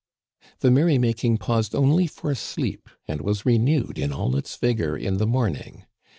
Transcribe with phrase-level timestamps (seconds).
[0.61, 4.97] The merry making paused only for sleep, and was re newed in all its vigor
[4.97, 5.85] in the morning.